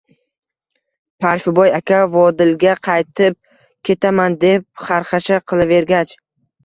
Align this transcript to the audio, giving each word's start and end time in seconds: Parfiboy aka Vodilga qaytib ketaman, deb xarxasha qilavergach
Parfiboy 1.25 1.73
aka 1.79 1.99
Vodilga 2.15 2.73
qaytib 2.89 3.37
ketaman, 3.91 4.39
deb 4.47 4.67
xarxasha 4.89 5.43
qilavergach 5.53 6.17